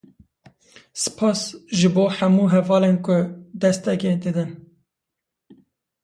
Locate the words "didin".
4.23-4.51